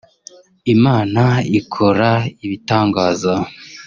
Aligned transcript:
Imana 0.73 1.23
ikora 1.59 2.09
ibitangaza 2.45 3.33